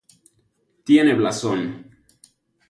Tiene 0.83 1.13
blasón. 1.13 1.85